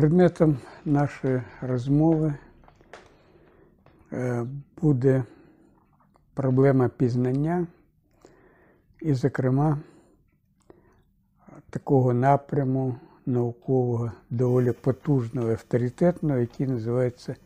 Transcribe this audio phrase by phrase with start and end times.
[0.00, 2.34] Предметом нашої розмови
[4.12, 4.46] е,
[4.80, 5.24] буде
[6.34, 7.66] проблема пізнання
[9.00, 9.78] і, зокрема,
[11.70, 17.36] такого напряму наукового, доволі потужного, авторитетного, який називається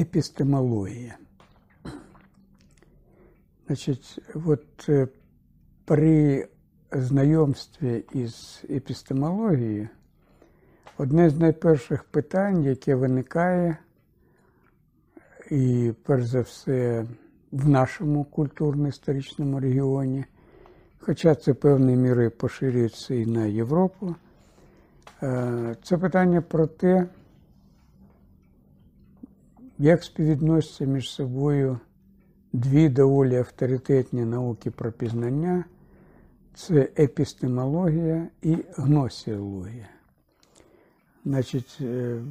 [0.00, 1.18] епістемологія.
[3.66, 5.08] Значить, от е,
[5.84, 6.48] при
[6.92, 9.88] знайомстві із епістемологією
[11.00, 13.76] одне з найперших питань, яке виникає,
[15.50, 17.06] і перш за все
[17.52, 20.24] в нашому культурно-історичному регіоні,
[20.98, 24.14] хоча це певною мірою поширюється і на Європу,
[25.22, 27.06] е, це питання про те,
[29.78, 31.78] як співвідносяться між собою
[32.52, 35.64] дві доволі авторитетні науки про пізнання
[36.54, 39.88] це епістемологія і гносіологія.
[41.24, 42.22] Значить, е,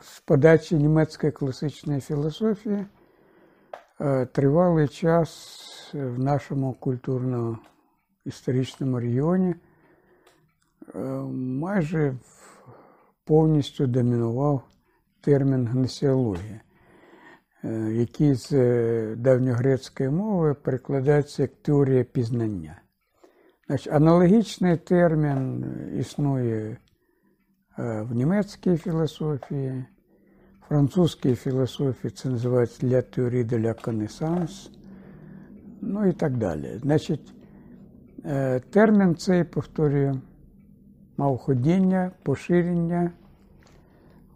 [0.00, 2.86] з подачі німецької класичної філософії
[4.00, 5.58] е, тривалий час
[5.94, 9.54] в нашому культурно-історичному регіоні
[10.94, 10.98] е,
[11.34, 12.14] майже
[13.24, 14.62] повністю домінував
[15.20, 16.60] термін гносіологія,
[17.90, 18.50] який з
[19.16, 22.80] давньогрецької мови перекладається як теорія пізнання.
[23.72, 25.64] Значить, Аналогічний термін
[25.98, 26.76] існує
[27.78, 29.84] в німецькій філософії,
[30.68, 34.70] французькій філософії це називається «La théorie de la connaissance»,
[35.80, 36.80] ну і так далі.
[36.82, 37.34] Значить,
[38.70, 40.20] термін цей, повторюю,
[41.16, 43.10] мав ходіння, поширення.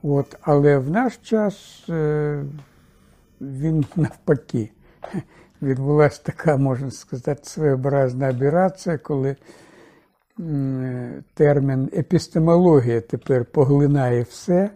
[0.02, 1.84] От, Але в наш час
[3.40, 4.70] він навпаки
[5.62, 9.36] відбулася така, можна сказати, своєобразна аберація, коли
[11.34, 14.70] термін епістемологія тепер поглинає все,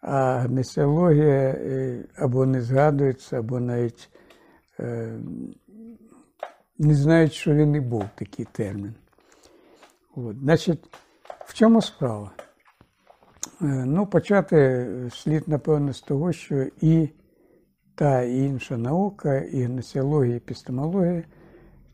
[0.00, 1.56] а гнесіологія
[2.16, 4.10] або не згадується, або навіть
[6.78, 8.94] не знають, що він і був такий термін.
[10.16, 10.36] От.
[10.38, 10.84] Значить,
[11.44, 12.30] в чому справа?
[13.60, 17.08] Ну, почати слід, напевно, з того, що і
[17.94, 21.24] та інша наука, і гносіологія, і епістемологія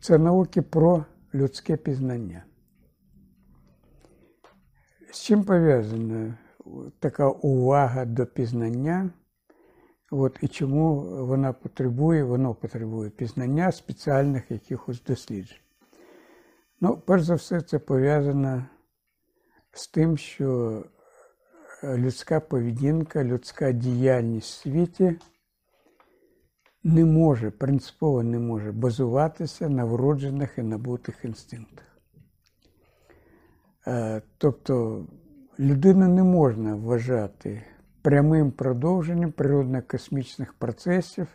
[0.01, 2.45] це науки про людське пізнання.
[5.13, 6.39] З чим пов'язана
[6.99, 9.11] така увага до пізнання?
[10.11, 15.59] От, І чому вона потребує, воно потребує пізнання спеціальних якихось досліджень?
[16.81, 18.67] Ну, перш за все, це пов'язано
[19.73, 20.83] з тим, що
[21.85, 25.19] людська поведінка, людська діяльність в світі
[26.85, 31.87] не може, принципово не може базуватися на вроджених і набутих інстинктах.
[34.39, 35.05] Тобто
[35.59, 37.63] людину не можна вважати
[38.03, 41.27] прямим продовженням природно-космічних процесів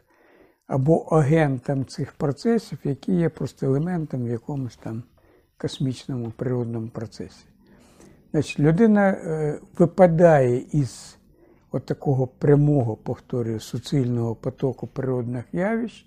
[0.68, 5.04] або агентом цих процесів, які є просто елементом в якомусь там
[5.58, 7.46] космічному природному процесі.
[8.32, 9.18] Значить, людина
[9.78, 11.18] випадає із
[11.75, 16.06] от такого прямого, повторюю, суцільного потоку природних явищ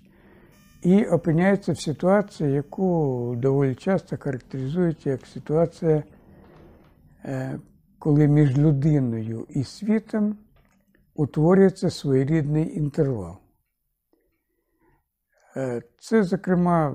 [0.83, 6.03] і опиняється в ситуації, яку доволі часто характеризують як ситуація,
[7.99, 10.37] коли між людиною і світом
[11.15, 13.37] утворюється своєрідний інтервал.
[15.99, 16.89] Це, зокрема,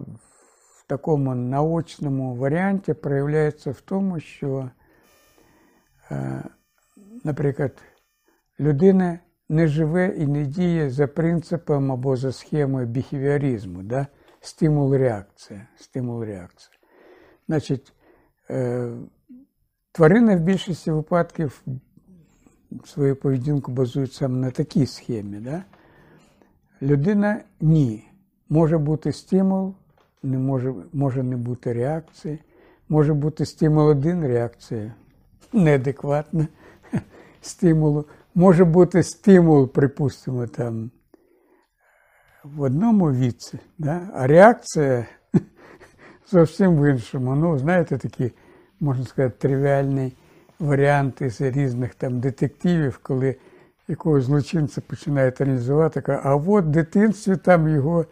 [0.78, 4.70] в такому наочному варіанті проявляється в тому, що,
[7.24, 7.82] наприклад,
[8.60, 14.06] людина не живе і не діє за принципом або за схемою біхевіоризму, да?
[14.40, 15.66] стимул-реакція.
[15.76, 16.78] стимул-реакція.
[17.46, 17.92] Значить,
[18.50, 18.92] е,
[19.92, 21.64] тварини в більшості випадків
[22.84, 25.40] свою поведінку базують саме на такій схемі.
[25.40, 25.64] Да?
[26.82, 28.10] Людина ні.
[28.48, 29.74] Може бути стимул,
[30.22, 32.38] не може, може не бути реакції.
[32.88, 34.94] Може бути стимул один, реакція
[35.52, 36.48] неадекватна
[37.40, 38.04] стимулу.
[38.34, 40.90] Може бути стимул, припустимо, там
[42.44, 44.08] в одному віці, да?
[44.14, 45.06] а реакція
[46.30, 47.34] зовсім в іншому.
[47.34, 48.32] Ну, знаєте, такі,
[48.80, 50.12] можна сказати, тривіальні
[50.58, 53.36] варіанти з різних там детективів, коли
[53.88, 58.06] якогось злочинця починають аналізувати, а от в дитинстві там його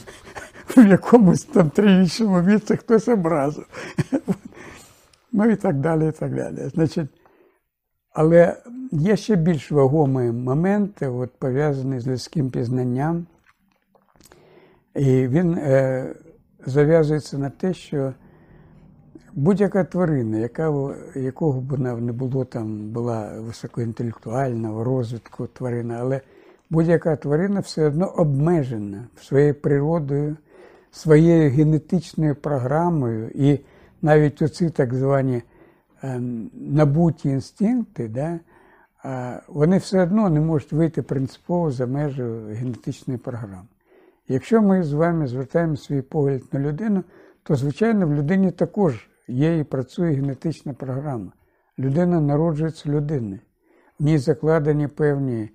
[0.76, 3.66] в якомусь там трирічному віці хтось образив.
[5.32, 6.70] Ну і так далі, і так далі.
[6.74, 7.08] Значить,
[8.12, 8.56] але
[8.90, 13.26] є ще більш вагомі моменти, от, пов'язані з людським пізнанням.
[14.94, 16.14] І він е,
[16.66, 18.12] зав'язується на те, що
[19.32, 26.20] будь-яка тварина, яка, якого б вона не було там, була високоінтелектуальна, розвитку тварина, але
[26.70, 30.36] будь-яка тварина все одно обмежена своєю природою,
[30.90, 33.60] своєю генетичною програмою, і
[34.02, 35.42] навіть оці так звані
[36.02, 38.40] ем, набуті інстинкти, да,
[39.48, 43.66] вони все одно не можуть вийти принципово за межі генетичної програми.
[44.28, 47.04] Якщо ми з вами звертаємо свій погляд на людину,
[47.42, 51.32] то, звичайно, в людині також є і працює генетична програма.
[51.78, 53.40] Людина народжується людиною.
[53.98, 55.48] В ній закладені певні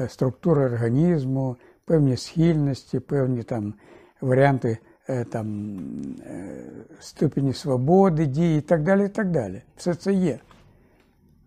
[0.00, 3.74] е, структури організму, певні схильності, певні там
[4.20, 4.78] варіанти
[5.08, 5.78] е, там,
[6.26, 6.64] е,
[7.00, 9.04] ступені свободи, дії і так далі.
[9.04, 9.62] і так далі.
[9.76, 10.38] Все це є.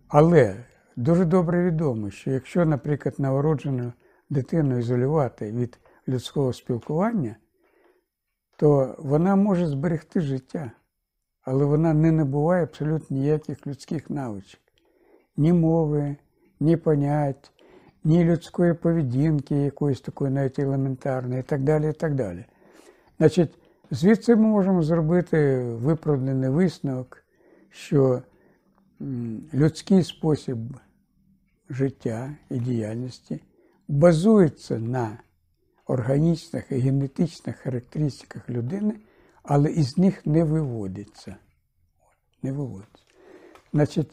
[0.08, 0.56] Але
[0.96, 3.92] дуже добре відомо, що якщо, наприклад, новороджену
[4.30, 7.36] дитину ізолювати від людського спілкування,
[8.56, 10.70] то вона може зберегти життя,
[11.42, 14.60] але вона не набуває абсолютно ніяких людських навичок,
[15.36, 16.16] ні мови,
[16.60, 17.52] ні понять,
[18.04, 21.90] ні людської поведінки, якоїсь такої навіть елементарної, і так далі.
[21.90, 22.44] і так далі.
[23.18, 23.58] Значить,
[23.90, 27.24] звідси ми можемо зробити виправданий висновок,
[27.70, 28.22] що
[29.54, 30.58] людський спосіб
[31.68, 33.40] життя і діяльності
[33.88, 35.18] базується на
[35.86, 38.94] органічних і генетичних характеристиках людини,
[39.42, 41.36] але із них не виводиться.
[42.42, 43.04] Не виводиться.
[43.72, 44.10] Значить,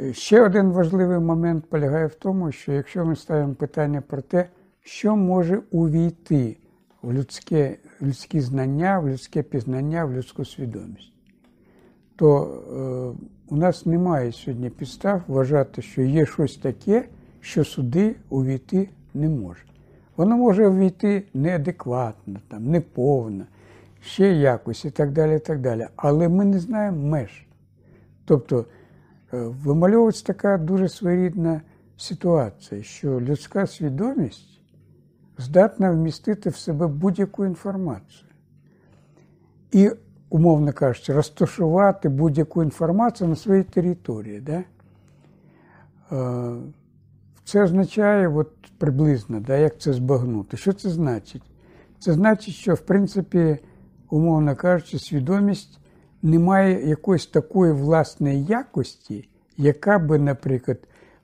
[0.00, 4.48] е, ще один важливий момент полягає в тому, що якщо ми ставимо питання про те,
[4.80, 6.56] що може увійти
[7.02, 11.11] в людське, в людські знання, в людське пізнання, в людську свідомість,
[12.22, 17.08] то е, у нас немає сьогодні підстав вважати, що є щось таке,
[17.40, 19.62] що суди увійти не може.
[20.16, 23.44] Воно може ввійти неадекватно, там, неповно,
[24.00, 25.36] ще якось і так далі.
[25.36, 25.86] і так далі.
[25.96, 27.46] Але ми не знаємо меж.
[28.24, 28.66] Тобто
[29.32, 31.60] е, вимальовується така дуже своєрідна
[31.96, 34.60] ситуація, що людська свідомість
[35.38, 38.28] здатна вмістити в себе будь-яку інформацію.
[39.72, 39.90] І,
[40.32, 44.40] умовно кажучи, розташувати будь-яку інформацію на своїй території.
[44.40, 44.64] Да?
[46.12, 46.56] Е,
[47.44, 50.56] це означає, от приблизно, да, як це збагнути.
[50.56, 51.42] Що це значить?
[51.98, 53.58] Це значить, що в принципі,
[54.10, 55.80] умовно кажучи, свідомість
[56.22, 60.78] не має якоїсь такої власної якості, яка би, наприклад,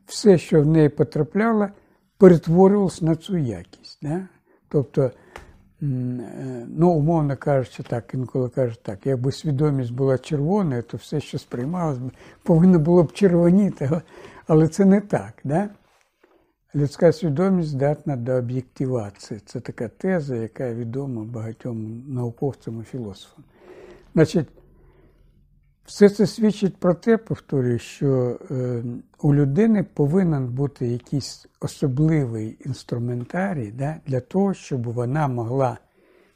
[0.06, 1.68] все, що в неї потрапляло,
[2.18, 3.98] перетворювалося на цю якість.
[4.02, 4.20] Да?
[4.68, 5.10] Тобто,
[5.80, 12.00] ну, умовно кажучи, так, інколи кажуть так, якби свідомість була червоною, то все, що сприймалося,
[12.42, 13.90] повинно було б червоніти,
[14.46, 15.32] але це не так.
[15.44, 15.68] Да?
[16.74, 19.40] Людська свідомість здатна до об'єктивації.
[19.46, 23.44] Це така теза, яка відома багатьом науковцям і філософам.
[24.14, 24.48] Значить,
[25.88, 28.82] все це свідчить про те, повторюю, що е,
[29.22, 35.78] у людини повинен бути якийсь особливий інструментарій да, для того, щоб вона могла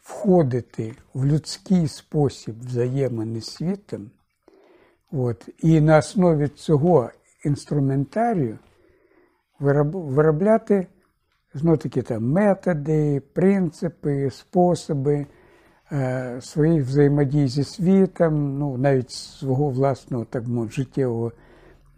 [0.03, 4.11] входити в людський спосіб взаємини з світом.
[5.13, 7.11] От, І на основі цього
[7.45, 8.59] інструментарію
[9.61, 10.87] виробляти
[11.55, 15.27] знову таки там методи, принципи, способи
[15.93, 21.33] е, своїх взаємодій зі світом, ну, навіть свого власного так мовити, життєвого е,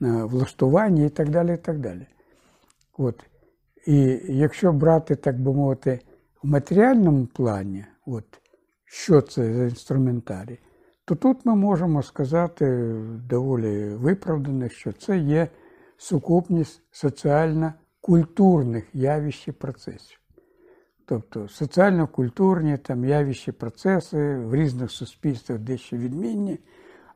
[0.06, 1.54] влаштування і так далі.
[1.54, 2.06] І так далі.
[2.98, 3.24] От.
[3.86, 6.00] І якщо брати, так би мовити,
[6.42, 8.24] в матеріальному плані, от,
[8.84, 10.58] що це за інструментарій,
[11.04, 12.94] то тут ми можемо сказати
[13.28, 15.48] доволі виправдано, що це є
[15.96, 20.18] сукупність соціально-культурних явищ і процесів.
[21.06, 26.58] Тобто соціально-культурні там явищі процеси в різних суспільствах дещо відмінні,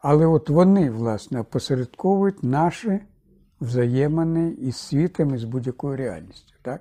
[0.01, 3.01] але от вони, власне, опосередковують наші
[3.61, 6.55] взаємини із світом і з будь-якою реальністю.
[6.63, 6.81] Так?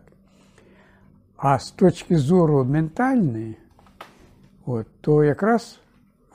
[1.37, 3.57] А з точки зору ментальної,
[4.65, 5.79] от, то якраз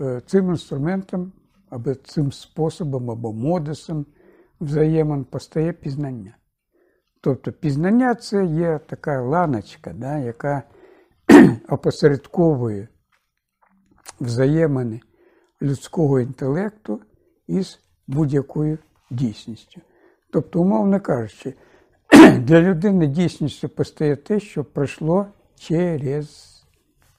[0.01, 1.33] е, цим інструментом
[1.71, 4.07] або цим способом, або модусом
[4.61, 6.35] взаємин постає пізнання.
[7.25, 10.63] Тобто пізнання це є така ланочка, да, яка
[11.69, 12.89] опосередковує
[14.21, 15.01] взаємини
[15.63, 17.01] людського інтелекту
[17.47, 18.79] із будь-якою
[19.11, 19.81] дійсністю.
[20.33, 21.55] Тобто, умовно кажучи,
[22.39, 26.59] для людини дійсністю постає те, що пройшло через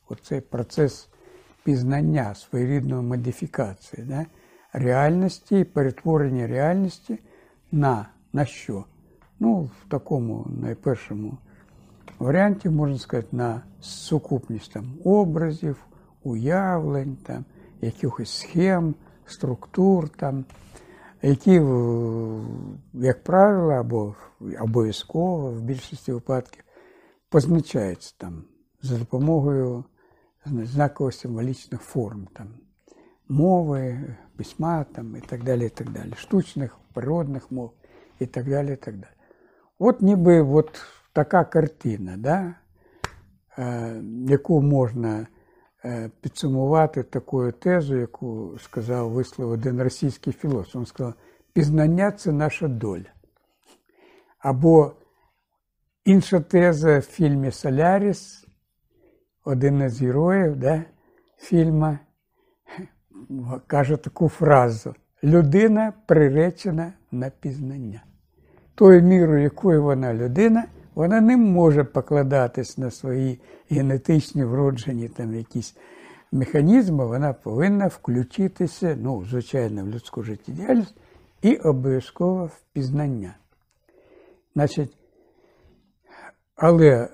[0.09, 1.09] оцей процес
[1.63, 4.25] пізнання своєрідної модифікації да?
[4.73, 7.19] реальності і перетворення реальності
[7.71, 8.85] на на що?
[9.43, 11.37] Ну, в такому найпершому
[12.19, 15.85] варіанті, можна сказати, на сукупність там, образів,
[16.23, 17.45] уявлень, там,
[17.81, 18.95] якихось схем,
[19.25, 20.45] структур, там,
[21.21, 21.51] які,
[22.93, 24.15] як правило, або
[24.61, 26.63] обов'язково в більшості випадків
[27.29, 28.43] позначаються там
[28.81, 29.83] за допомогою
[30.45, 32.47] знаково-символічних форм, там,
[33.29, 37.71] мови, письма там, і так далі, і так далі, штучних, природних мов
[38.19, 38.73] і так далі.
[38.73, 39.12] і так далі.
[39.85, 40.81] От ніби от
[41.13, 42.53] така картина, да,
[43.57, 43.95] е,
[44.27, 45.27] яку можна
[45.85, 50.75] е, підсумувати такою тезою, яку сказав вислов один російський філософ.
[50.75, 51.13] Він сказав,
[51.53, 53.13] пізнання це наша доля.
[54.39, 54.91] Або
[56.05, 58.47] інша теза в фільмі Соляріс,
[59.45, 60.83] один із героїв да,
[61.37, 61.97] фільму,
[63.67, 68.03] каже таку фразу: людина приречена на пізнання.
[68.75, 70.65] Тою мірою, якою вона людина,
[70.95, 73.39] вона не може покладатись на свої
[73.69, 75.75] генетичні вроджені там якісь
[76.31, 80.95] механізми, вона повинна включитися, ну, звичайно, в людську життєдіяльність
[81.41, 83.35] і обов'язково в пізнання.
[84.55, 84.97] Значить,
[86.55, 87.09] але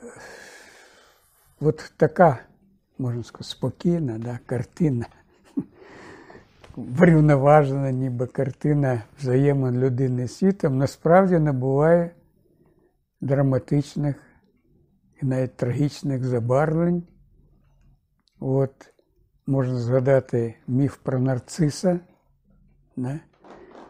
[1.61, 2.39] от така,
[2.97, 5.05] можна сказати, спокійна да, картина
[6.79, 12.11] врівноважена, ніби картина взаємин людини з світом, насправді набуває
[13.21, 14.15] драматичних
[15.21, 17.03] і навіть трагічних забарвлень.
[18.39, 18.93] От,
[19.47, 21.99] Можна згадати міф про нарциса,
[22.97, 23.19] да?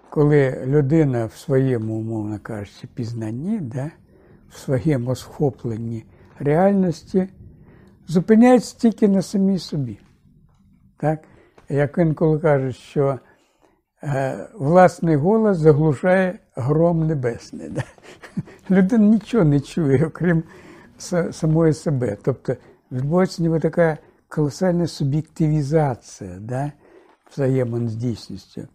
[0.10, 3.92] коли людина в своєму, умовно кажучи, пізнанні, да?
[4.50, 6.06] в своєму схопленні
[6.40, 7.30] реальності
[8.08, 10.00] зупиняється тільки на самій собі.
[10.98, 11.24] Так?
[11.70, 13.20] Як він коли каже, що
[14.04, 17.70] е, власний голос заглушає гром небесний.
[17.70, 17.84] Да?
[18.70, 20.44] Людина нічого не чує, окрім
[21.32, 22.18] самої себе.
[22.24, 22.56] Тобто
[22.92, 23.98] відбувається ніби така
[24.28, 26.72] колосальна суб'єктивізація да?
[27.32, 28.68] взаємин з дійсністю.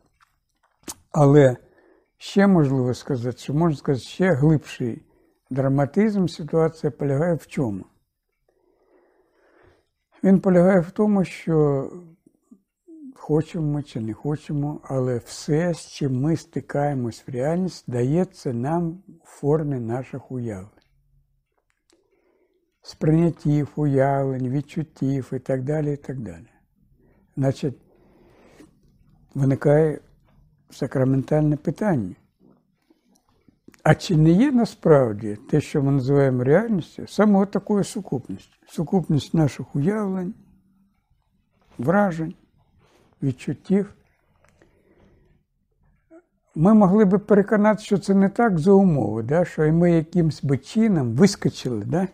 [1.13, 1.57] Але
[2.17, 5.03] ще можливо сказати, що можна сказати, ще глибший
[5.51, 7.85] драматизм ситуація полягає в чому?
[10.25, 11.89] Він полягає в тому, що
[13.25, 19.27] хочемо чи не хочемо, але все, з чим ми стикаємось в реальність, дається нам в
[19.27, 20.69] формі наших уявлень.
[22.83, 25.93] Сприйняттів, уявлень, відчуттів і так далі.
[25.93, 26.47] і так далі.
[27.37, 27.75] Значить,
[29.35, 30.01] виникає
[30.71, 32.15] сакраментальне питання.
[33.83, 38.57] А чи не є насправді те, що ми називаємо реальністю, саме такою сукупністю?
[38.69, 40.35] Сукупність наших уявлень,
[41.79, 42.35] вражень,
[43.25, 43.95] відчуттів.
[46.55, 49.45] Ми могли би переконати, що це не так за умови, да?
[49.45, 52.09] що і ми якимсь би чином вискочили да?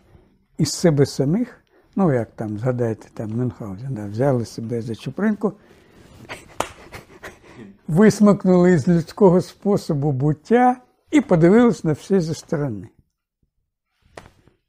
[0.58, 1.64] із себе самих,
[1.96, 4.06] ну як там, згадайте, там Мюнхгаузен, да?
[4.06, 5.52] взяли себе за чупринку,
[7.88, 10.76] висмикнули із людського способу буття
[11.10, 12.88] і подивилися на все зі сторони.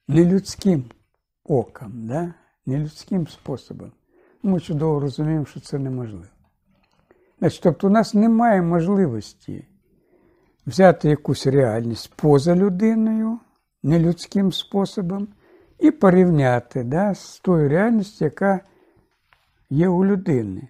[0.08, 0.84] Не людським
[1.44, 2.34] оком, да?
[2.66, 3.92] не людським способом.
[4.44, 6.26] Ми чудово розуміємо, що це неможливо.
[7.40, 9.66] Значить, Тобто у нас немає можливості
[10.68, 13.40] взяти якусь реальність поза людиною,
[13.84, 15.28] нелюдським способом,
[15.80, 18.60] і порівняти да, з тою реальністю, яка
[19.70, 20.68] є у людини,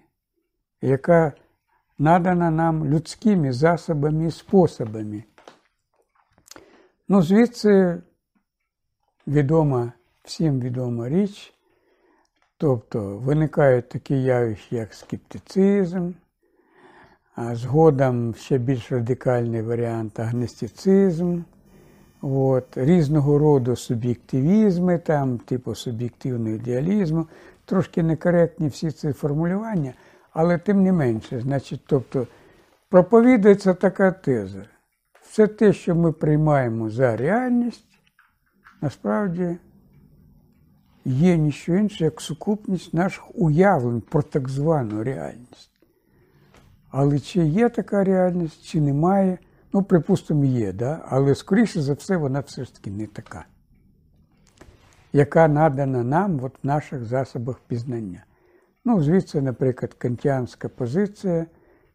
[0.82, 1.32] яка
[1.98, 5.24] надана нам людськими засобами і способами.
[7.08, 8.02] Ну, звідси
[9.26, 9.92] відома,
[10.24, 11.54] всім відома річ,
[12.62, 16.10] тобто виникають такі явища, як скептицизм,
[17.34, 21.40] а згодом ще більш радикальний варіант агностицизм,
[22.20, 27.26] от, різного роду суб'єктивізми, там, типу суб'єктивного ідеалізму.
[27.64, 29.94] Трошки некоректні всі ці формулювання,
[30.32, 32.26] але тим не менше, значить, тобто
[32.88, 34.64] проповідується така теза.
[35.20, 37.98] Все те, що ми приймаємо за реальність,
[38.80, 39.56] насправді
[41.04, 45.70] є ніщо інше, як сукупність наших уявлень про так звану реальність.
[46.90, 49.38] Але чи є така реальність, чи немає,
[49.72, 51.04] ну, припустимо, є, да?
[51.08, 53.44] але скоріше за все, вона все ж таки не така,
[55.12, 58.24] яка надана нам от в наших засобах пізнання.
[58.84, 61.46] Ну, звідси, наприклад, кантіанська позиція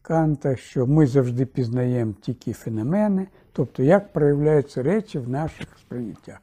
[0.02, 6.40] Канта, що ми завжди пізнаємо тільки феномени, тобто як проявляються речі в наших сприйняттях.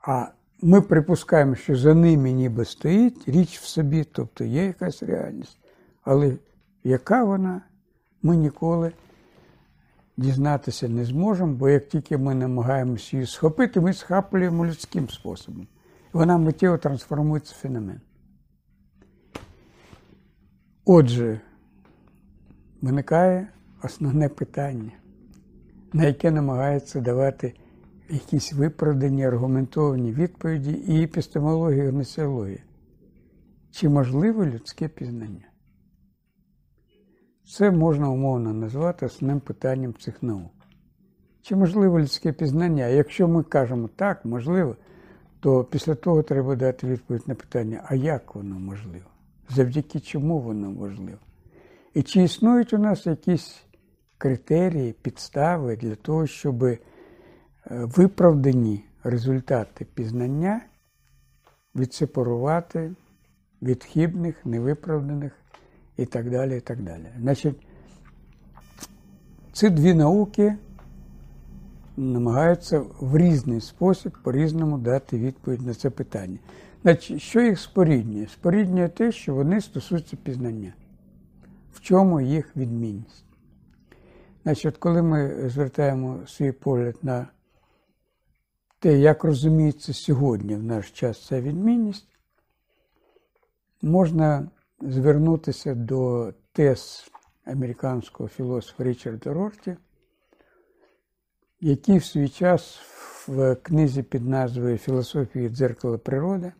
[0.00, 0.26] А
[0.62, 5.58] ми припускаємо, що за ними ніби стоїть річ в собі, тобто є якась реальність.
[6.02, 6.36] Але
[6.84, 7.62] яка вона,
[8.22, 8.92] ми ніколи
[10.16, 15.66] дізнатися не зможемо, бо як тільки ми намагаємося її схопити, ми схаплюємо людським способом.
[16.12, 18.00] Вона миттєво трансформується в феномен.
[20.84, 21.40] Отже,
[22.82, 23.48] виникає
[23.82, 24.92] основне питання,
[25.92, 27.54] на яке намагається давати
[28.10, 32.62] якісь виправдані, аргументовані відповіді і епістемологія, і гносеологія.
[33.70, 35.48] Чи можливе людське пізнання?
[37.56, 40.52] Це можна умовно назвати основним питанням цих наук.
[41.42, 42.86] Чи можливо людське пізнання?
[42.86, 44.76] Якщо ми кажемо так, можливо,
[45.40, 49.06] то після того треба дати відповідь на питання, а як воно можливо?
[49.48, 51.18] Завдяки чому воно можливо?
[51.94, 53.64] І чи існують у нас якісь
[54.18, 56.78] критерії, підстави для того, щоб е,
[57.70, 60.60] виправдані результати пізнання
[61.74, 62.92] відсепарувати
[63.62, 65.32] від хибних, невиправданих
[65.96, 66.56] і так далі.
[66.56, 67.06] і так далі.
[67.20, 67.66] Значить,
[69.52, 70.54] ці дві науки
[71.96, 76.38] намагаються в різний спосіб по-різному дати відповідь на це питання.
[76.82, 78.26] Значить, Що їх споріднює?
[78.26, 80.72] Споріднює те, що вони стосуються пізнання.
[81.72, 83.24] В чому їх відмінність?
[84.42, 87.26] Значить, коли ми звертаємо свій погляд на
[88.82, 92.08] те, як розуміється сьогодні в наш час ця відмінність,
[93.82, 97.10] можна звернутися до тез
[97.44, 99.76] американського філософа Річарда Рорті,
[101.60, 102.80] який в свій час
[103.28, 106.52] в книзі під назвою Філософії дзеркала природи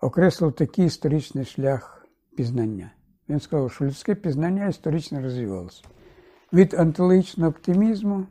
[0.00, 2.90] окреслив такий історичний шлях пізнання.
[3.28, 5.84] Він сказав, що людське пізнання історично розвивалося
[6.52, 8.26] від антологічного оптимізму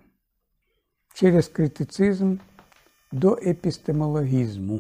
[1.14, 2.38] через критицизм
[3.12, 4.80] до епістемологізму.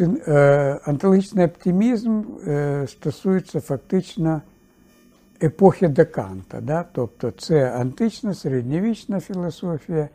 [0.00, 4.42] Е, антологічний оптимізм е, стосується фактично
[5.42, 6.60] епохи Деканта.
[6.60, 6.84] Да?
[6.92, 10.08] Тобто це антична, середньовічна філософія.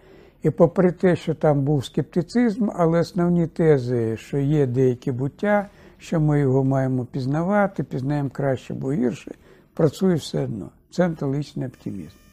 [0.44, 6.20] І попри те, що там був скептицизм, але основні тези, що є деякі буття, що
[6.20, 9.32] ми його маємо пізнавати, пізнаємо краще або гірше,
[9.74, 10.70] працює все одно.
[10.92, 12.29] Це антологічний оптимізм.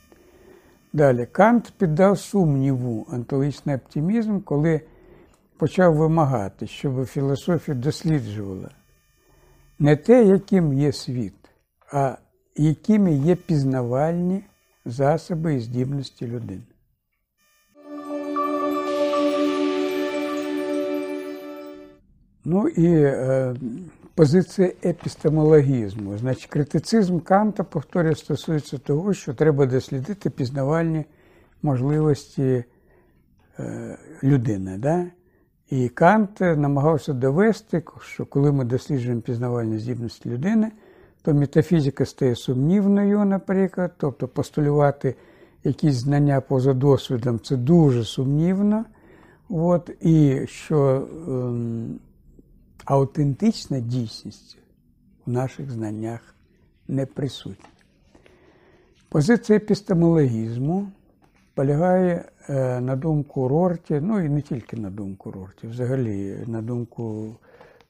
[0.96, 4.80] Далі, Кант піддав сумніву антологічний оптимізм, коли
[5.58, 8.70] почав вимагати, щоб філософія досліджувала
[9.78, 11.34] не те, яким є світ,
[11.92, 12.16] а
[12.56, 14.44] якими є пізнавальні
[14.84, 16.62] засоби і здібності людини.
[22.44, 23.54] Ну і е,
[24.16, 26.18] позиція епістемологізму.
[26.18, 31.04] Значить, критицизм Канта, повторюю, стосується того, що треба дослідити пізнавальні
[31.62, 32.64] можливості
[33.58, 34.78] е, людини.
[34.78, 35.06] Да?
[35.70, 40.72] І Кант намагався довести, що коли ми досліджуємо пізнавальні здібності людини,
[41.22, 45.14] то метафізика стає сумнівною, наприклад, тобто постулювати
[45.64, 48.84] якісь знання поза досвідом це дуже сумнівно.
[49.48, 51.98] От, І що ем,
[52.86, 54.58] аутентична дійсність
[55.26, 56.34] в наших знаннях
[56.88, 57.68] не присутня.
[59.08, 60.88] Позиція епістемологізму
[61.54, 67.34] полягає е, на думку Рорті, ну і не тільки на думку Рорті, взагалі на думку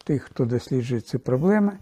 [0.04, 1.78] тих, хто досліджує ці проблеми,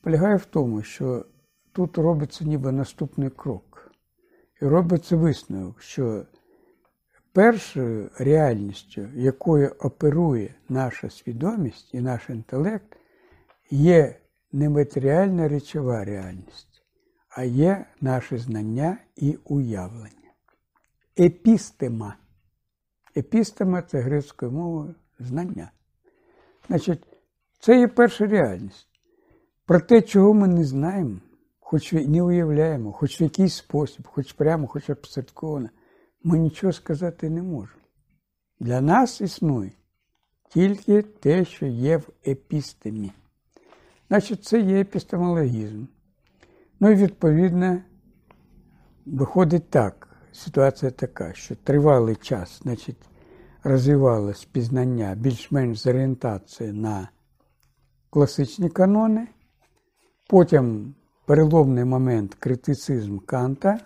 [0.00, 1.26] полягає в тому, що
[1.72, 3.92] тут робиться ніби наступний крок.
[4.62, 6.24] І робиться висновок, що
[7.32, 12.96] першою реальністю, якою оперує наша свідомість і наш інтелект,
[13.70, 14.16] є
[14.52, 16.82] не матеріальна речова реальність,
[17.28, 20.32] а є наше знання і уявлення.
[21.18, 22.16] Епістема.
[23.16, 25.70] Епістема це грецькою мовою знання.
[26.68, 27.06] Значить,
[27.60, 28.88] це є перша реальність.
[29.66, 31.16] Про те, чого ми не знаємо,
[31.60, 35.68] хоч не уявляємо, хоч в якийсь спосіб, хоч прямо, хоч обсадковано,
[36.24, 37.82] ми нічого сказати не можемо.
[38.60, 39.72] Для нас існує
[40.48, 43.12] тільки те, що є в епістемі.
[44.08, 45.84] Значить, це є епістемологізм.
[46.80, 47.80] Ну і відповідно
[49.06, 50.08] виходить так.
[50.32, 52.96] Ситуація така, що тривалий час, значить,
[53.64, 57.08] розвивалось пізнання більш-менш з орієнтацією на
[58.10, 59.28] класичні канони.
[60.28, 60.94] Потім
[61.26, 63.80] переломний момент критицизм Канта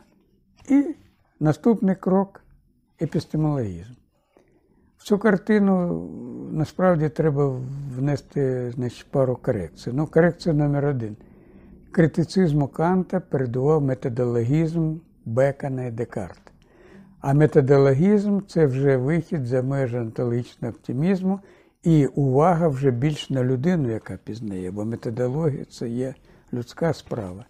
[0.69, 0.95] і
[1.41, 2.41] наступний крок
[3.03, 3.93] епістемологізм.
[4.97, 6.03] В цю картину
[6.53, 7.61] насправді треба
[7.97, 9.91] внести значить, пару корекцій.
[9.95, 11.17] Ну, корекція номер один.
[11.91, 16.51] Критицизму Канта передував методологізм Бекона і Декарта.
[17.21, 21.41] А методологізм це вже вихід за межі онтологічного оптимізму
[21.83, 26.15] і увага вже більш на людину, яка пізнає, бо методологія це є
[26.53, 27.45] людська справа.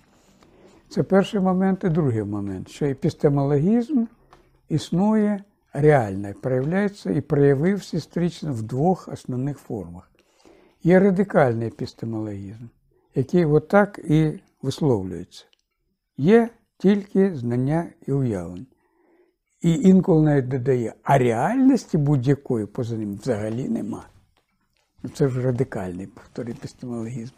[0.89, 4.05] Це перший момент і другий момент, що епістемологізм
[4.69, 10.11] існує реально, проявляється і проявився історично в двох основних формах.
[10.83, 12.65] Є радикальний епістемологізм,
[13.15, 15.45] який отак і висловлюється.
[16.17, 18.67] Є тільки знання і уявлення.
[19.63, 24.07] І інколи навіть додає, а реальності будь-якої поза ним взагалі нема.
[25.03, 27.35] Ну, це вже радикальний повтор епістемологізм.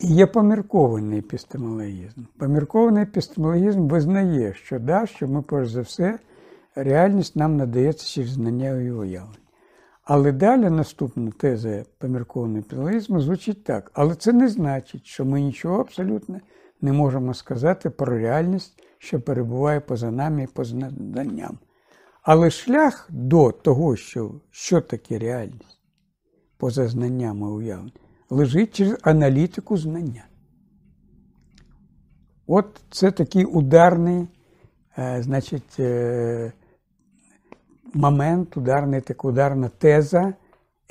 [0.00, 2.22] Є поміркований епістемологізм.
[2.38, 6.18] Поміркований епістемологізм визнає, що да, що ми, перш за все,
[6.74, 9.36] реальність нам надається через знання і уявлення.
[10.04, 13.90] Але далі наступна теза поміркованого епістемологізму звучить так.
[13.94, 16.40] Але це не значить, що ми нічого абсолютно
[16.80, 21.58] не можемо сказати про реальність, що перебуває поза нами і поза знанням.
[22.22, 25.80] Але шлях до того, що що таке реальність,
[26.56, 27.92] поза знанням і уявленням,
[28.30, 30.24] лежить через аналітику знання.
[32.46, 34.28] От це такий ударний,
[34.98, 36.52] е, значить, е,
[37.94, 40.34] момент, ударний, така ударна теза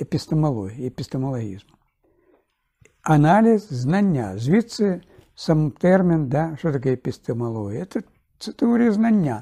[0.01, 1.69] епістемології, епістемологізму.
[3.01, 4.37] Аналіз знання.
[4.37, 5.01] Звідси
[5.35, 7.85] сам термін, да, що таке епістемологія?
[7.85, 8.01] Це,
[8.37, 9.41] це теорія знання.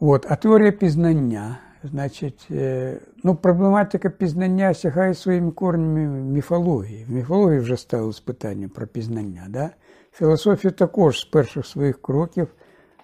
[0.00, 7.04] От, а теорія пізнання, значить, е, ну, проблематика пізнання сягає своїми корнями міфології.
[7.04, 9.46] В міфології вже ставилось питання про пізнання.
[9.48, 9.70] Да?
[10.12, 12.48] Філософія також з перших своїх кроків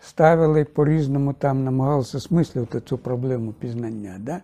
[0.00, 4.16] ставили по-різному там намагалися осмислювати цю проблему пізнання.
[4.20, 4.40] Да?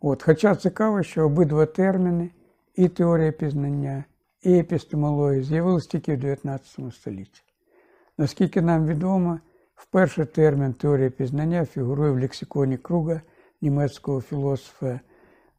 [0.00, 2.30] От, Хоча цікаво, що обидва терміни,
[2.74, 4.04] і теорія пізнання,
[4.42, 7.42] і епістемологія з'явилися тільки в 19 столітті.
[8.18, 9.38] Наскільки нам відомо,
[9.74, 13.20] вперше термін теорія пізнання фігурує в лексиконі Круга,
[13.62, 15.00] німецького філософа,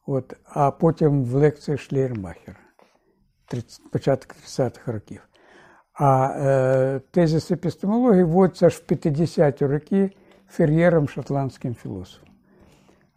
[0.05, 2.57] от, а потім в лекціях Шлейермахера,
[3.91, 5.21] початок 30-х років.
[5.93, 10.11] А е, тезис епістемології вводиться аж в 50-ті роки
[10.49, 12.29] фер'єром шотландським філософом.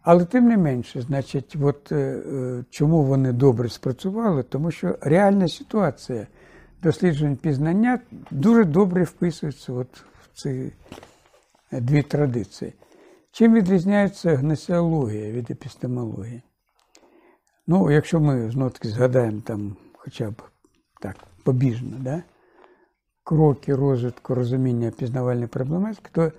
[0.01, 4.43] Але тим не менше, значить, от, е, е, чому вони добре спрацювали?
[4.43, 6.27] Тому що реальна ситуація
[6.83, 7.99] досліджень пізнання
[8.31, 10.73] дуже добре вписується от в ці
[11.71, 12.73] дві традиції.
[13.37, 16.41] Чим відрізняється гносеологія від епістемології?
[17.67, 20.41] Ну, якщо ми знову таки згадаємо там хоча б
[21.01, 22.23] так побіжно, да?
[23.23, 26.31] кроки розвитку розуміння пізнавальної проблематики, то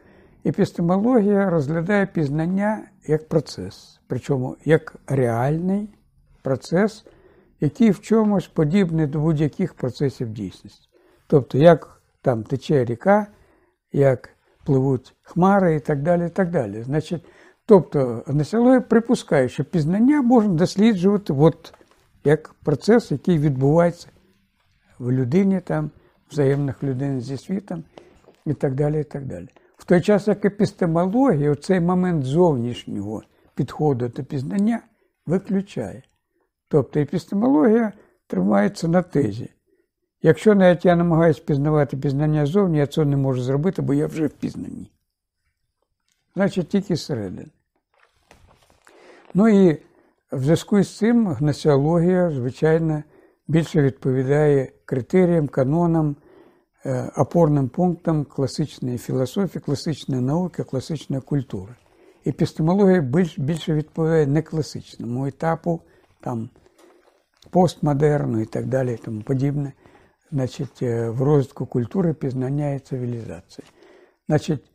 [0.47, 5.89] епістемологія розглядає пізнання як процес, причому як реальний
[6.43, 7.05] процес,
[7.61, 10.89] який в чомусь подібний до будь-яких процесів дійсності.
[11.27, 13.27] Тобто, як там тече ріка,
[13.93, 14.38] як
[14.69, 16.27] пливуть хмари і так далі.
[16.27, 16.83] і так далі.
[16.83, 17.25] Значить,
[17.67, 21.75] Тобто, гносеологія припускає, що пізнання можна досліджувати от,
[22.25, 24.09] як процес, який відбувається
[24.99, 25.91] в людині, там,
[26.31, 27.85] взаємних людини зі світом
[28.47, 29.01] і так далі.
[29.01, 29.49] і так далі.
[29.77, 33.23] В той час, як епістемологія, цей момент зовнішнього
[33.55, 34.81] підходу до пізнання
[35.27, 36.03] виключає.
[36.69, 37.93] Тобто епістемологія
[38.27, 39.51] тримається на тезі.
[40.23, 44.27] Якщо навіть я намагаюся пізнавати пізнання зовні, я цього не можу зробити, бо я вже
[44.27, 44.91] в пізнанні.
[46.35, 47.47] Значить, тільки зсередини.
[49.35, 49.73] Ну і
[50.33, 53.03] в зв'язку з цим гносеологія, звичайно,
[53.49, 56.17] більше відповідає критеріям, канонам,
[56.87, 61.75] е, опорним пунктам класичної філософії, класичної науки, класичної культури.
[62.27, 63.01] Епістемологія
[63.39, 65.81] більше відповідає не класичному етапу,
[66.21, 66.51] там,
[67.51, 69.73] постмодерну і так далі, і тому подібне,
[70.33, 73.67] значить, е, в розвитку культури, пізнання і цивілізації.
[74.29, 74.71] Значить,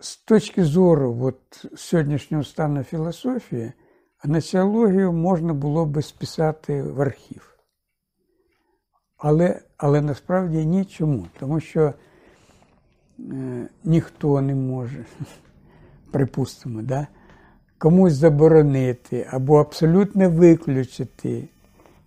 [0.00, 3.72] з точки зору от, сьогоднішнього стану філософії,
[4.18, 7.56] гносеологію можна було би списати в архів.
[9.16, 11.94] Але але насправді нічому, тому що
[13.18, 15.04] е, ніхто не може,
[16.10, 17.06] припустимо, да,
[17.78, 21.48] комусь заборонити або абсолютно виключити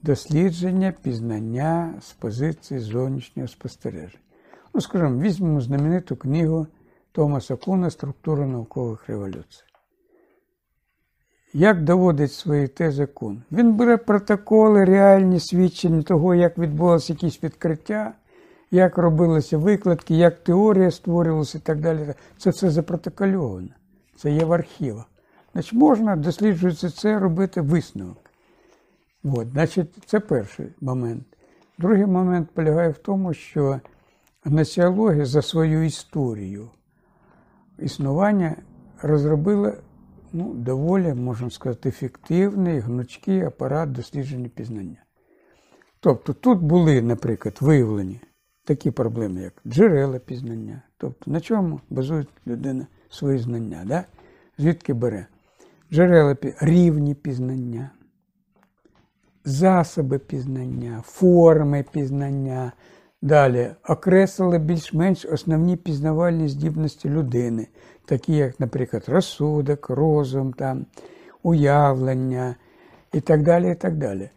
[0.04, 4.24] дослідження, пізнання з позиції зовнішнього спостереження.
[4.74, 6.68] Ну, скажімо, візьмемо знамениту книгу
[7.12, 9.64] Томаса Куна Структура наукових революцій
[11.54, 13.44] як доводить свої тези Кун.
[13.52, 18.14] Він бере протоколи, реальні свідчення того, як відбувалися якісь відкриття,
[18.72, 22.14] як робилися викладки, як теорія створювалася і так далі.
[22.38, 23.70] Це все запротокольовано.
[24.18, 25.06] Це є в архівах.
[25.54, 28.23] Значить, можна, досліджуючи це, робити висновок.
[29.24, 31.24] От, значить, Це перший момент.
[31.78, 33.80] Другий момент полягає в тому, що
[34.44, 36.70] гносеологія за свою історію
[37.80, 38.56] існування
[39.02, 39.74] розробила
[40.34, 45.04] ну, доволі, можна сказати, ефективний, гнучкий апарат дослідження пізнання.
[46.00, 48.22] Тобто тут були, наприклад, виявлені
[48.64, 54.04] такі проблеми, як джерела пізнання, тобто на чому базує людина свої знання, да?
[54.58, 55.28] звідки бере
[55.92, 57.90] джерела рівні пізнання,
[59.46, 62.72] засоби пізнання, форми пізнання.
[63.22, 67.68] Далі окреслили більш-менш основні пізнавальні здібності людини,
[68.06, 70.86] такі як, наприклад, розсудок, розум, там,
[71.44, 72.56] уявлення
[73.14, 73.72] і так далі.
[73.72, 74.30] і так далі.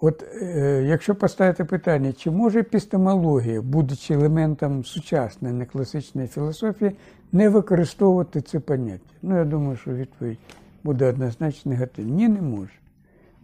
[0.00, 6.96] От е, якщо поставити питання, чи може епістемологія, будучи елементом сучасної некласичної філософії,
[7.32, 9.14] не використовувати це поняття?
[9.22, 10.38] Ну, я думаю, що відповідь
[10.84, 12.14] буде однозначно негативна.
[12.14, 12.72] Ні, не може.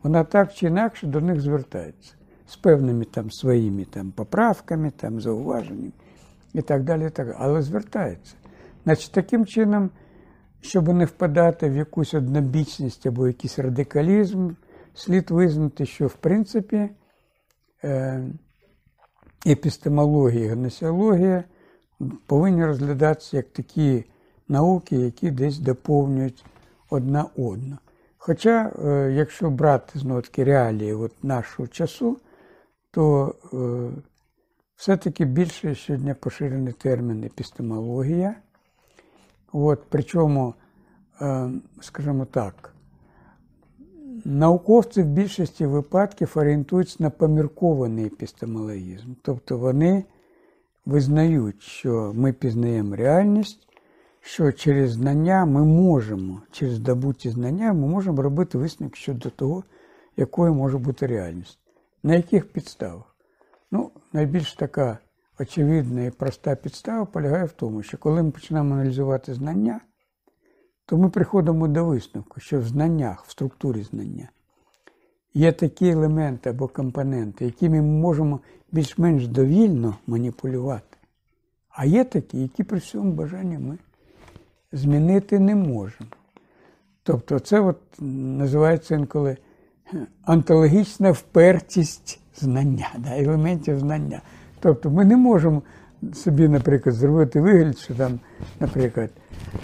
[0.02, 2.14] Вона так чи інакше до них звертається
[2.46, 5.92] з певними там своїми там, поправками, там, зауваженнями
[6.54, 7.06] і так далі.
[7.06, 7.36] І так.
[7.38, 8.34] Але звертається.
[8.84, 9.90] Значить, таким чином,
[10.60, 14.50] щоб не впадати в якусь однобічність або якийсь радикалізм
[14.94, 16.88] слід визнати, що в принципі
[17.84, 18.24] е,
[19.46, 21.44] епістемологія і гносеологія
[22.26, 24.04] повинні розглядатися як такі
[24.48, 26.44] науки, які десь доповнюють
[26.90, 27.78] одна одну.
[28.22, 32.18] Хоча, е, якщо брати знову таки реалії от нашого часу,
[32.90, 33.90] то е,
[34.76, 38.34] все-таки більше сьогодні поширений термін епістемологія.
[39.52, 40.54] От, Причому,
[41.80, 42.74] скажімо так,
[44.24, 49.12] Науковці в більшості випадків орієнтуються на поміркований епістемологізм.
[49.22, 50.04] Тобто вони
[50.86, 53.69] визнають, що ми пізнаємо реальність,
[54.20, 59.64] що через знання ми можемо, через здобуті знання ми можемо робити висновок щодо того,
[60.16, 61.58] якою може бути реальність.
[62.02, 63.16] На яких підставах?
[63.70, 64.98] Ну, найбільш така
[65.40, 69.80] очевидна і проста підстава полягає в тому, що коли ми починаємо аналізувати знання,
[70.86, 74.28] то ми приходимо до висновку, що в знаннях, в структурі знання
[75.34, 78.40] є такі елементи або компоненти, якими ми можемо
[78.72, 80.96] більш-менш довільно маніпулювати.
[81.68, 83.78] А є такі, які при всьому бажанні ми
[84.72, 86.10] змінити не можемо.
[87.02, 89.36] Тобто, це от називається інколи
[90.24, 94.20] антологічна впертість знання, да, елементів знання.
[94.60, 95.62] Тобто ми не можемо
[96.14, 98.20] собі, наприклад, зробити вигляд, що там,
[98.60, 99.10] наприклад,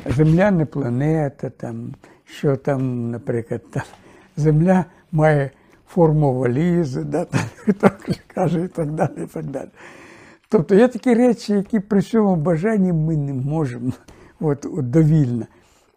[0.06, 3.82] Земля не планета, там, що там, наприклад, там,
[4.36, 5.50] Земля має
[5.86, 7.26] форму валізи, да,
[7.80, 9.10] так каже, і так далі.
[9.16, 9.68] і так далі.
[10.48, 13.92] Тобто є такі речі, які при цьому бажанні ми не можемо
[14.40, 15.46] от, от довільно.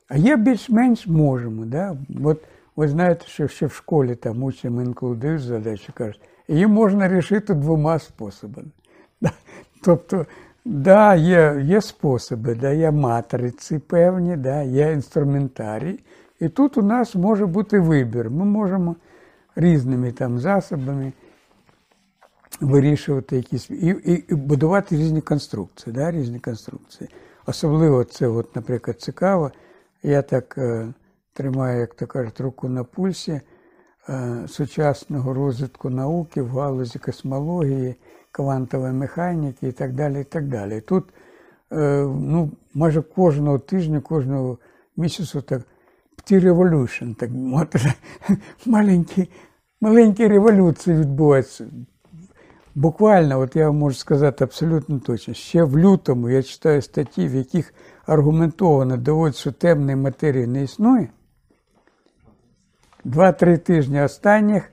[0.08, 1.66] А є більш-менш можемо.
[1.66, 1.98] Да?
[2.24, 2.42] От,
[2.76, 8.00] ви знаєте, що ще в школі там інколи дають задачу, кажуть, її можна рішити двома
[8.00, 8.68] способами.
[9.22, 9.32] Да?
[9.84, 10.26] Тобто
[10.66, 16.00] Да, є є способи, да, є матриці певні, да, є інструментарій.
[16.40, 18.30] І тут у нас може бути вибір.
[18.30, 18.96] Ми можемо
[19.56, 21.12] різними там засобами
[22.62, 25.96] вирішувати якісь і і, і будувати різні конструкції.
[25.96, 27.10] да, різні конструкції.
[27.50, 29.52] Особливо це, от, наприклад, цікаво.
[30.04, 30.94] Я так е,
[31.34, 33.42] тримаю, як то кажуть, руку на пульсі
[34.10, 37.96] е, сучасного розвитку науки в галузі космології
[38.32, 40.22] квантової механіки і так далі.
[40.22, 40.82] і так далі.
[40.82, 41.10] Тут
[41.72, 44.58] е, ну, майже кожного тижня, кожного
[44.98, 45.62] місяцю так
[46.30, 47.30] revolution, так
[48.66, 49.30] маленькі,
[49.82, 51.66] маленькі революції відбуваються.
[52.76, 57.36] Буквально, от я вам можу сказати абсолютно точно, ще в лютому я читаю статті, в
[57.36, 57.74] яких
[58.06, 61.10] аргументовано доводить, що темної матерії не існує.
[63.04, 64.72] Два-три тижні останніх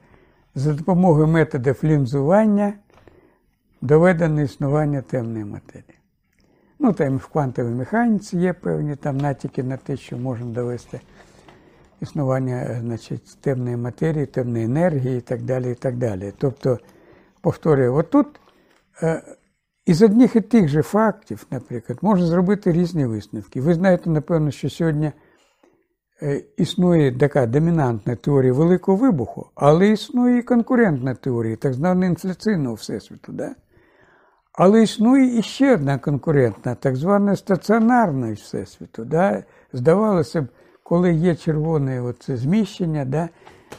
[0.54, 2.72] за допомогою методів лінзування
[3.80, 5.98] доведено існування темної матерії.
[6.78, 11.00] Ну, там в квантовій механіці є певні там натяки на те, що можна довести
[12.00, 15.70] існування значить, темної матерії, темної енергії і так далі.
[15.70, 16.32] і так далі.
[16.38, 16.78] Тобто,
[17.46, 18.26] повторюю, отут
[19.02, 19.22] е,
[19.85, 23.61] із одних і тих же фактів, наприклад, можна зробити різні висновки.
[23.61, 25.12] Ви знаєте, напевно, що сьогодні
[26.22, 32.74] е, існує така домінантна теорія Великого вибуху, але існує і конкурентна теорія, так званого інфляційного
[32.74, 33.32] всесвіту.
[33.32, 33.54] Да?
[34.52, 39.04] Але існує іще одна конкурентна, так звана стаціонарна всесвіту.
[39.04, 39.44] Да?
[39.72, 40.46] Здавалося б,
[40.82, 43.28] коли є червоне оце зміщення, да?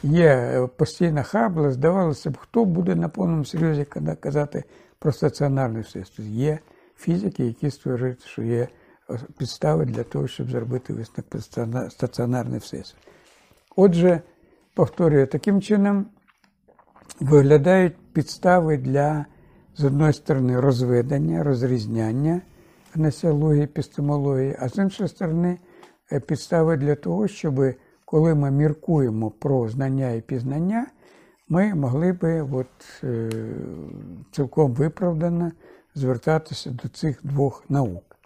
[0.02, 3.84] Є постійна хабла, здавалося б, хто буде на повному серйозі
[4.20, 4.64] казати
[4.98, 6.26] про стаціонарний всесвіт.
[6.26, 6.58] Є
[6.96, 8.68] фізики, які стверджують, що є
[9.38, 11.40] підстави для того, щоб зробити висновок про
[11.90, 12.96] стаціонарний всесвіт.
[13.76, 14.20] Отже,
[14.74, 16.06] повторюю, таким чином
[17.20, 19.26] виглядають підстави для
[19.76, 22.40] з одної сторони, розведення, розрізняння
[22.92, 25.58] гносеології, епістемології, а з іншої сторони,
[26.12, 27.60] е, підстави для того, щоб
[28.10, 30.86] коли ми міркуємо про знання і пізнання,
[31.48, 33.30] ми могли би от, е,
[34.30, 35.52] цілком виправдано
[35.94, 38.16] звертатися до цих двох наук.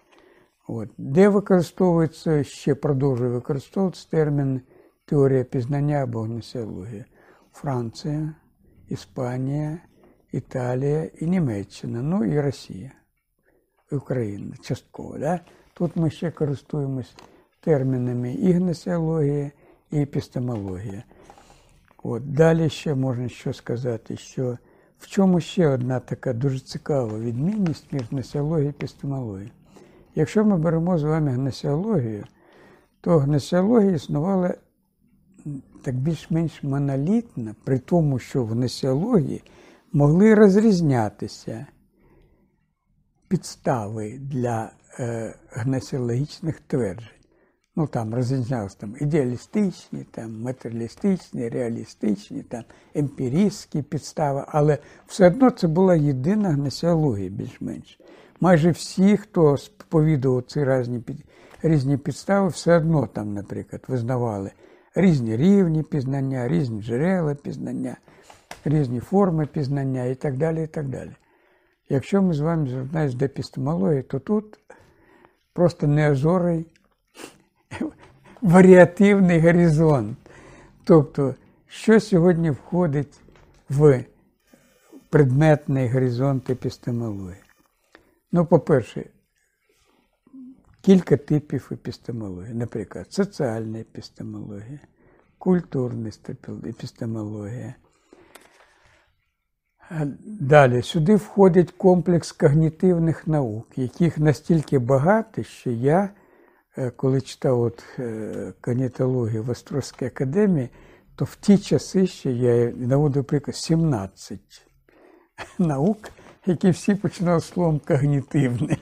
[0.69, 0.89] От.
[0.99, 4.61] Де використовується, ще продовжує використовуватися термін
[5.05, 7.05] теорія пізнання або гносеологія?
[7.53, 8.35] Франція,
[8.89, 9.79] Іспанія,
[10.33, 12.93] Італія і Німеччина, ну і Росія,
[13.93, 15.19] і Україна частково.
[15.19, 15.41] Да?
[15.75, 17.15] Тут ми ще користуємось
[17.61, 19.51] термінами і гносеологія,
[19.93, 21.03] і епістемологія.
[22.03, 24.59] От, Далі ще можна що сказати, що
[24.99, 29.51] в чому ще одна така дуже цікава відмінність між гносеологією і епістемологією.
[30.15, 32.25] Якщо ми беремо з вами гносеологію,
[33.01, 34.55] то гносеологія існувала
[35.83, 39.43] так більш-менш монолітно, при тому, що в гносеології
[39.93, 41.67] могли розрізнятися
[43.29, 47.22] підстави для е, гносеологічних тверджень.
[47.77, 55.69] Ну, там розрізнялися там ідеалістичні, там матеріалістичні, реалістичні, там емпірістські підстави, але все одно це
[55.69, 58.01] була єдина гносеологія більш-менш.
[58.41, 61.03] Майже всі, хто сповідував ці різні,
[61.63, 64.51] різні підстави, все одно там, наприклад, визнавали
[64.95, 67.97] різні рівні пізнання, різні джерела пізнання,
[68.65, 70.65] різні форми пізнання і так далі.
[70.65, 71.11] і так далі.
[71.89, 74.59] Якщо ми з вами звертаємось до епістемології, то тут
[75.53, 76.67] просто неозорий
[78.43, 80.19] варіативний горизонт.
[80.85, 81.35] Тобто,
[81.67, 83.21] що сьогодні входить
[83.69, 84.05] в
[85.11, 87.43] предметний горизонт епістемології?
[88.33, 89.05] Ну, по-перше,
[90.81, 94.81] кілька типів епістемології, наприклад, соціальна епістемологія,
[95.39, 96.11] культурна
[96.67, 97.75] епістемологія.
[100.25, 106.11] Далі сюди входить комплекс когнітивних наук, яких настільки багато, що я,
[106.97, 110.69] коли читав от е, когнітологію в Острозькій академії,
[111.17, 114.41] то в ті часи ще я наводив приклад 17
[115.59, 115.99] наук,
[116.47, 118.79] які всі починали словом когнітивний.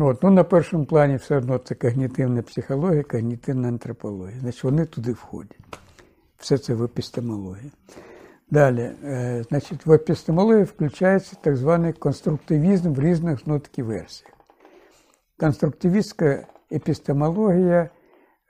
[0.00, 4.40] От, ну, На першому плані все одно це когнітивна психологія, когнітивна антропологія.
[4.40, 5.80] Значить, вони туди входять.
[6.38, 7.72] Все це в епістемології.
[8.50, 14.32] Далі, е, значить, в епістемології включається так званий конструктивізм в різних знову версіях.
[15.38, 17.90] Конструктивістська епістемологія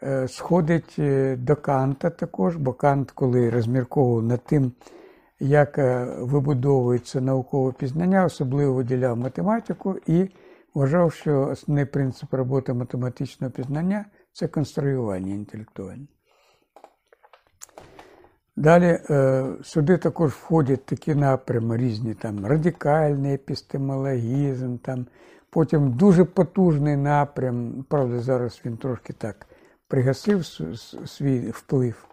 [0.02, 4.72] е, сходить е, до Канта також, бо Кант, коли розмірковував над тим,
[5.40, 5.78] як
[6.18, 10.28] вибудовується наукове пізнання, особливо виділяв математику і
[10.74, 16.06] вважав, що основний принцип роботи математичного пізнання це конструювання інтелектуальне.
[18.56, 25.06] Далі е, сюди також входять такі напрями різні, там радикальний епістемологізм, там,
[25.50, 29.46] потім дуже потужний напрям, правда, зараз він трошки так
[29.88, 30.46] пригасив
[31.06, 32.06] свій вплив,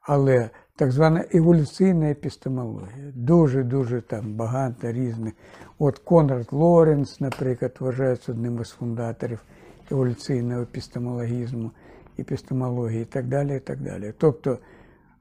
[0.00, 3.12] але так звана еволюційна епістемологія.
[3.14, 5.34] Дуже-дуже там багато різних.
[5.78, 9.40] От Конрад Лоренс, наприклад, вважається одним із фундаторів
[9.90, 11.70] еволюційного епістемологізму,
[12.18, 13.56] епістемології і так далі.
[13.56, 14.12] і так далі.
[14.18, 14.58] Тобто,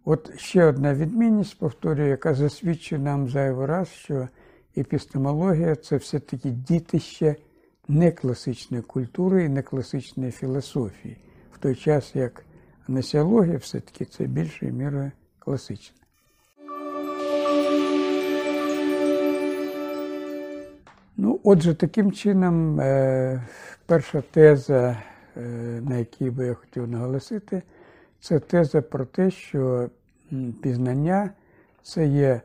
[0.06, 4.28] от ще одна відмінність, повторюю, яка засвідчує нам зайвий раз, що
[4.78, 7.36] епістемологія це все-таки дітище
[7.88, 11.18] некласичної культури і некласичної філософії,
[11.52, 12.44] в той час як
[12.88, 15.98] несіологія все-таки це більшою мірою класична.
[21.18, 23.44] Ну, отже, таким чином, е,
[23.86, 24.98] перша теза,
[25.38, 25.42] е,
[25.82, 27.62] на якій би я хотів наголосити,
[28.20, 29.90] це теза про те, що
[30.62, 31.30] пізнання
[31.84, 32.42] це є,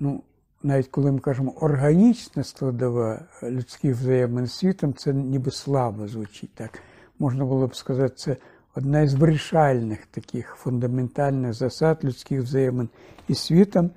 [0.00, 0.22] ну,
[0.62, 6.54] навіть коли ми кажемо органічна складова людських взаємин з світом, це ніби слабо звучить.
[6.54, 6.78] так.
[7.18, 8.36] Можна було б сказати, це
[8.74, 12.88] одна із вирішальних таких фундаментальних засад людських взаємин
[13.28, 13.90] із світом.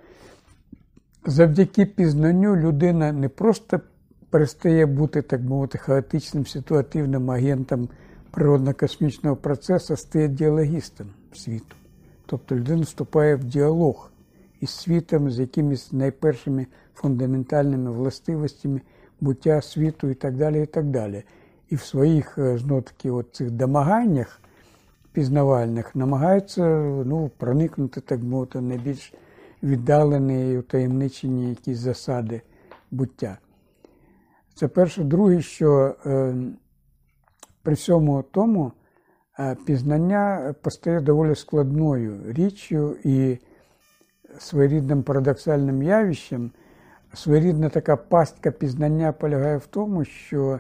[1.26, 3.80] Завдяки пізнанню людина не просто
[4.30, 7.90] перестає бути, так мовити, хаотичним ситуативним агентом
[8.32, 11.76] природно-космічного процесу, стає діалогістом світу.
[12.26, 14.12] Тобто людина вступає в діалог
[14.66, 18.82] із світом, з якимись найпершими фундаментальними властивостями
[19.22, 20.64] буття світу і так далі.
[20.64, 21.24] І так далі.
[21.70, 24.42] І в своїх е, знову таки, цих домаганнях
[25.12, 26.64] пізнавальних намагаються
[27.06, 29.14] ну, проникнути, так мовити, найбільш
[29.64, 32.42] віддалені і утаємничені якісь засади
[32.92, 33.38] буття.
[34.56, 35.04] Це перше.
[35.04, 36.36] Друге, що е,
[37.64, 38.72] при всьому тому
[39.40, 43.38] е, пізнання постає доволі складною річчю і
[44.40, 46.52] своєрідним парадоксальним явищем.
[47.14, 50.60] Своєрідна така пастка пізнання полягає в тому, що, е,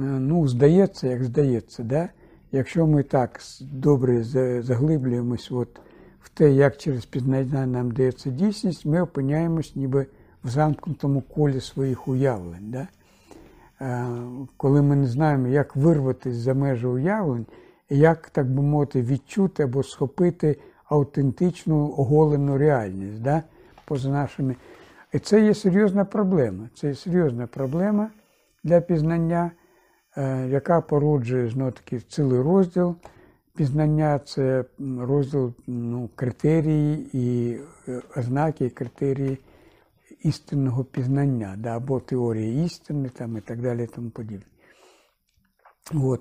[0.00, 2.08] ну, здається, як здається, да?
[2.52, 4.24] якщо ми так добре
[4.62, 5.80] заглиблюємось от
[6.20, 10.06] в те, як через пізнання нам дається дійсність, ми опиняємось ніби
[10.44, 12.70] в замкнутому колі своїх уявлень.
[12.70, 12.88] Да?
[13.80, 14.06] Е,
[14.56, 17.46] коли ми не знаємо, як вирватися за межі уявлень,
[17.90, 20.56] як, так би мовити, відчути або схопити
[20.88, 23.22] автентичну оголену реальність.
[23.22, 23.42] Да?
[23.88, 24.56] поза нашими.
[25.12, 26.68] І це є серйозна проблема.
[26.74, 28.10] Це є серйозна проблема
[28.64, 29.50] для пізнання,
[30.16, 32.96] е, яка породжує знову таки цілий розділ.
[33.56, 34.64] Пізнання це
[34.98, 37.58] розділ ну, критерії і
[37.88, 39.38] е, ознаки, і критерії
[40.22, 44.46] істинного пізнання, да, або теорії істини там, і так далі і тому подібне.
[45.94, 46.20] От.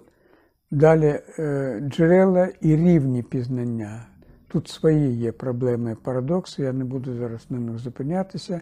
[0.72, 4.08] Далі е, джерела і рівні пізнання.
[4.48, 8.62] Тут свої є проблеми парадокси, я не буду зараз на них зупинятися.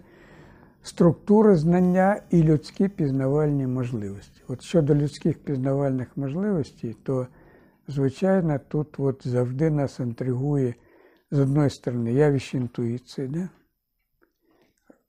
[0.84, 4.42] Структура знання і людські пізнавальні можливості.
[4.48, 7.28] От щодо людських пізнавальних можливостей, то,
[7.88, 10.74] звичайно, тут от завжди нас інтригує
[11.32, 13.50] з одної сторони явище інтуїції, да?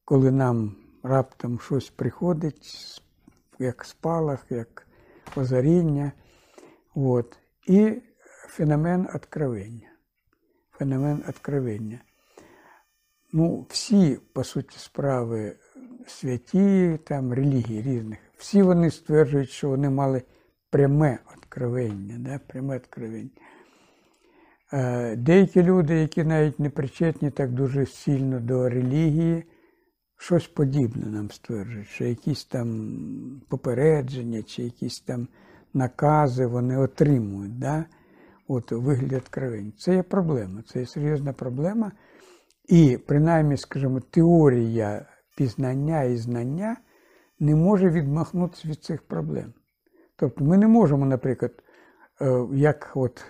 [0.04, 2.74] коли нам раптом щось приходить,
[3.58, 4.86] як спалах, як
[5.36, 6.12] озаріння.
[6.94, 7.38] От.
[7.66, 8.02] І
[8.48, 9.85] феномен откровення.
[10.78, 11.98] Феномен откровення.
[13.32, 15.56] Ну, всі, по суті, справи
[16.06, 20.22] святі, там, релігії різних, всі вони стверджують, що вони мали
[20.70, 22.16] пряме откровення.
[22.18, 22.40] Да?
[22.46, 23.30] Пряме откровення.
[24.72, 29.44] Е, Деякі люди, які навіть не причетні так дуже сильно до релігії,
[30.16, 35.28] щось подібне нам стверджують, що якісь там попередження чи якісь там
[35.74, 37.84] накази вони отримують, да?
[38.48, 39.72] От у вигляді откровень.
[39.78, 41.92] Це є проблема, це є серйозна проблема.
[42.68, 46.76] І, принаймні, скажімо, теорія пізнання і знання
[47.40, 49.52] не може відмахнутися від цих проблем.
[50.16, 51.52] Тобто ми не можемо, наприклад,
[52.20, 53.24] е, як от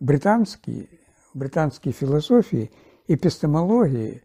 [0.00, 0.88] британські,
[1.34, 2.70] британській філософії,
[3.10, 4.20] епістемології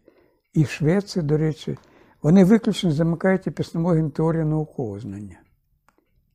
[0.54, 1.78] і Швеції, до речі,
[2.22, 5.40] вони виключно замикають епістемологію теорію наукового знання.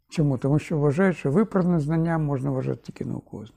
[0.10, 0.38] Чому?
[0.38, 3.48] Тому що вважають, що виправдане знання можна вважати тільки науковим.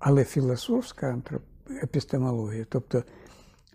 [0.00, 1.18] Але філософська
[1.82, 3.02] епістемологія, тобто,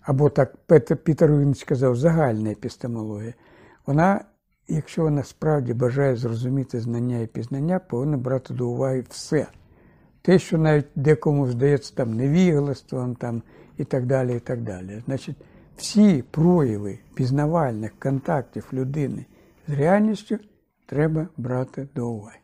[0.02, 0.56] або так
[1.04, 3.34] Пітер він сказав, загальна епістемологія,
[3.86, 4.26] вона,
[4.68, 9.48] якщо вона справді бажає зрозуміти знання і пізнання, повинна брати до уваги все.
[10.22, 13.42] Те, що навіть декому здається там невіглаством там,
[13.78, 14.36] і так далі.
[14.36, 15.04] і так далі.
[15.06, 15.38] Значить,
[15.78, 19.26] всі прояви пізнавальних контактів людини
[19.68, 20.38] з реальністю
[20.86, 22.38] треба брати до уваги.